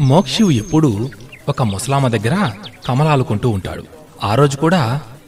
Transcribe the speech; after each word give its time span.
మోక్షివ్ 0.00 0.52
ఎప్పుడూ 0.52 0.90
ఒక 1.48 1.62
ముసలామ 1.62 2.08
దగ్గర 2.08 2.36
కమలాలు 2.86 3.22
కొంటూ 3.22 3.48
ఉంటాడు. 3.48 3.84
ఆ 4.22 4.34
రోజు 4.34 4.56
కూడా 4.56 4.82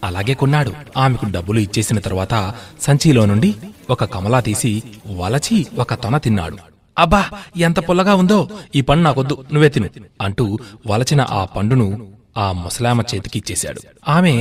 అలాగే 0.05 0.35
కొన్నాడు. 0.35 0.73
ఆమెకు 0.97 1.27
డబ్బులు 1.27 1.59
ఇచ్చేసిన 1.59 1.99
తర్వాత 1.99 2.35
సంచిలో 2.81 3.27
నుండి 3.27 3.51
ఒక 3.91 4.05
కమలా 4.05 4.41
తీసి 4.41 4.73
వలచి 5.17 5.67
ఒక 5.79 5.95
తొన 5.95 6.19
తిన్నాడు. 6.19 6.57
అబ్బా 6.97 7.23
ఎంత 7.57 7.79
పుల్లగా 7.79 8.15
ఉందో! 8.15 8.39
ఈ 8.75 8.81
పండు 8.81 9.03
నాకొద్దు 9.03 9.45
నువ్వే 9.53 9.69
తిను 9.69 9.89
అంటూ 10.21 10.45
వలచిన 10.87 11.21
ఆ 11.31 11.45
పండును 11.57 11.89
ఆ 12.37 12.53
ముసలామ 12.53 13.01
చేతికిచ్చేశాడు 13.11 13.81
ఆమె 14.09 14.35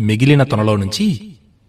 మిగిలిన 0.00 0.42
తొనలో 0.42 0.76
నుంచి 0.76 1.06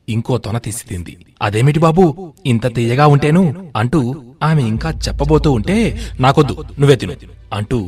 ఇంకో 0.07 0.37
తొన 0.37 0.57
తీసి 0.57 0.87
తింది. 0.87 1.13
అదేమిటి 1.41 1.79
బాబూ? 1.79 2.05
ఇంత 2.45 2.65
తీయగా 2.75 3.07
ఉంటేను? 3.07 3.43
అంటూ 3.75 4.01
ఆమె 4.43 4.61
ఇంకా 4.63 4.89
చెప్పబోతూ 5.05 5.51
ఉంటే 5.51 5.77
నాకొద్దు 6.19 6.65
నువ్వే 6.79 6.95
తిను 6.95 7.15
అంటూ 7.53 7.79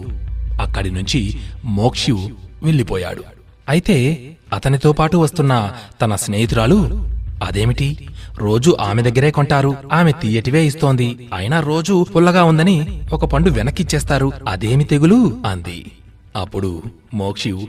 అక్కడి 0.62 0.92
నుంచి 0.92 1.40
మోక్షు 1.66 2.30
వెళ్ళిపోయాడు. 2.64 3.24
అయితే 3.70 4.30
అతనితో 4.54 4.92
పాటు 4.92 5.18
వస్తున్న 5.18 5.74
తన 6.02 6.16
స్నేహితురాలు 6.16 7.08
అదేమిటి? 7.44 8.08
రోజు 8.38 8.78
ఆమె 8.82 9.02
దగ్గరే 9.02 9.32
కొంటారు 9.32 9.76
ఆమె 9.94 10.12
తీయటివే 10.12 10.66
ఇస్తోంది. 10.66 11.30
అయినా 11.34 11.60
రోజు 11.60 12.06
పుల్లగా 12.16 12.44
ఉందని 12.44 13.02
ఒక 13.14 13.26
పండు 13.26 13.50
వెనక్కిచ్చేస్తారు. 13.50 14.32
అదేమి 14.48 14.84
తెగులు? 14.84 15.42
అంది. 15.46 15.92
అప్పుడు 16.36 16.84
మోక్షు 17.14 17.68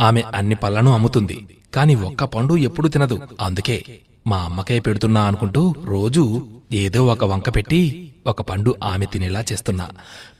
ఆమె 0.00 0.22
అన్ని 0.34 0.54
పళ్ళను 0.54 0.92
అమ్ముతుంది. 0.92 1.46
కాని 1.74 1.94
ఒక్క 1.94 2.24
పండు 2.24 2.56
ఎప్పుడు 2.56 2.88
తినదు. 2.88 3.20
అందుకే 3.40 3.84
మా 4.26 4.36
అమ్మకే 4.36 4.80
పెడుతున్నా 4.80 5.20
అనుకుంటూ 5.20 5.74
రోజు 5.84 6.46
ఏదో 6.72 7.06
ఒక 7.06 7.24
వంక 7.24 7.48
పెట్టి 7.48 8.11
ఒక 8.26 8.42
పండు 8.42 8.76
ఆమె 8.84 9.06
తినేలా 9.06 9.44
చేస్తున్నా. 9.52 9.88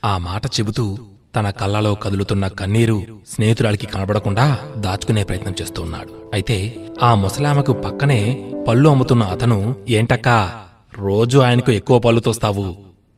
ఆ 0.05 0.17
మాట 0.17 0.45
చెబుతూ 0.45 0.97
తన 1.35 1.49
కళ్ళలో 1.49 1.95
కదులుతున్న 1.95 2.47
కన్నీరు 2.47 3.03
స్నేహితురాలికి 3.27 3.87
కనబడకుండా 3.87 4.59
దాచుకునే 4.77 5.23
ప్రయత్నం 5.23 5.55
చేస్తూ 5.61 5.81
ఉన్నాడు 5.81 6.31
అయితే 6.33 6.87
ఆ 7.03 7.15
ముసలామెకు 7.15 7.73
పక్కనే 7.73 8.51
పళ్ళు 8.67 8.89
అమ్ముతున్న 8.89 9.23
అతను 9.23 9.75
ఏంటక్కా 9.89 10.63
రోజు 10.97 11.37
ఆయనకు 11.37 11.71
ఎక్కువ 11.71 11.99
పళ్ళు 11.99 12.21
తోస్తావు. 12.21 12.75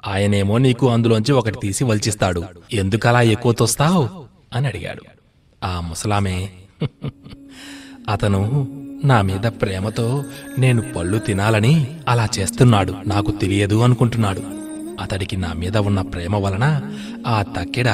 ఆయనేమో 0.08 0.58
నీకు 0.58 0.90
అందులోంచి 0.90 1.32
ఒకటి 1.32 1.58
తీసి 1.62 1.84
వల్చిస్తాడు. 1.84 2.44
ఎందుకలా 2.74 3.22
ఎక్కువ 3.22 3.52
తోస్తావు? 3.52 4.10
అని 4.56 4.68
అడిగాడు. 4.68 5.02
ఆ 5.64 5.80
ముసలామే 5.80 6.50
అతను 8.10 8.68
నా 9.06 9.22
మీద 9.22 9.42
ప్రేమతో 9.42 10.24
నేను 10.60 10.82
పళ్ళు 10.82 11.18
తినాలని 11.20 11.88
అలా 12.08 12.28
చేస్తున్నాడు. 12.40 12.96
నాకు 13.08 13.32
తెలియదు 13.32 13.80
అనుకుంటున్నాడు. 13.80 14.55
అతడికి 15.00 15.38
నా 15.38 15.54
మీద 15.54 15.78
ఉన్న 15.78 16.02
ప్రేమ 16.02 16.36
వలన 16.36 16.82
ఆ 17.28 17.42
తక్కెడ 17.42 17.88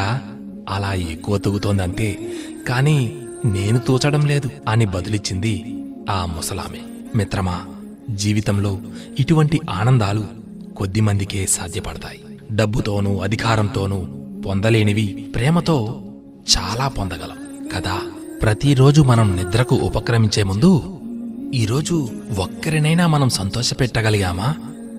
అలా 0.69 0.94
ఎక్కువ 0.94 1.38
తూగుతోందంతే 1.38 2.31
కాని 2.67 3.16
నేను 3.45 3.80
తూచడం 3.80 4.25
లేదు 4.25 4.49
అని 4.67 4.85
బదులిచ్చింది 4.85 5.83
ఆ 6.09 6.25
ముసలామె. 6.25 6.79
మిత్రమా 7.16 7.66
జీవితంలో 8.09 8.79
ఇటువంటి 9.19 9.61
ఆనందాలు 9.69 10.25
కొద్దిమందికే 10.77 11.45
సాధ్యపడతాయి. 11.45 12.19
డబ్బుతోనూ 12.52 13.17
అధికారంతోనూ 13.17 14.07
పొందలేనివి 14.45 15.31
ప్రేమతో 15.35 16.02
చాలా 16.57 16.88
పొందగలం. 16.88 17.67
కదా? 17.75 18.02
ప్రతిరోజు 18.41 19.02
మనం 19.02 19.35
నిద్రకు 19.35 19.75
ఉపక్రమించే 19.75 20.44
ముందు 20.44 20.99
ఈరోజు 21.53 22.09
ఒక్కరినైనా 22.38 23.07
మనం 23.07 23.29
సంతోషపెట్టగలిగామా 23.29 24.55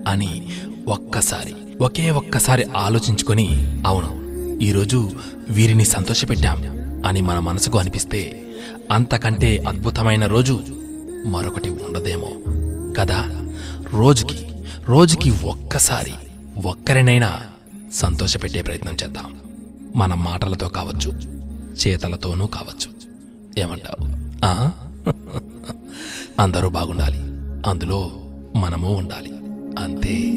అని 0.08 0.48
ఒక్కసారి 0.88 1.54
ఒకే 1.82 2.10
ఒక్కసారి 2.10 2.64
ఆలోచించుకొని 2.76 3.66
అవును 3.86 4.22
ఈరోజు 4.62 5.10
వీరిని 5.50 5.84
సంతోషపెట్టాం 5.84 6.56
అని 7.06 7.20
మన 7.20 7.38
మనసుకు 7.38 7.78
అనిపిస్తే 7.78 8.42
అంతకంటే 8.90 9.64
అద్భుతమైన 9.68 10.26
రోజు 10.26 10.60
మరొకటి 11.26 11.70
ఉండదేమో. 11.70 12.28
కదా? 12.96 13.46
రోజుకి 13.92 14.46
రోజుకి 14.86 15.30
ఒక్కసారి 15.30 16.12
ఒక్కరినైనా 16.64 17.40
సంతోషపెట్టే 17.92 18.62
ప్రయత్నం 18.62 18.96
చేద్దాం. 19.04 19.40
మన 19.96 20.14
మాటలతో 20.14 20.68
కావచ్చు 20.68 21.12
చేతలతోనూ 21.86 22.46
కావచ్చు. 22.46 22.92
ఏమంటావు? 23.60 24.04
అందరూ 26.40 26.68
బాగుండాలి. 26.68 27.18
అందులో 27.70 28.10
మనము 28.56 28.94
ఉండాలి. 28.94 29.32
అంతే. 29.84 30.34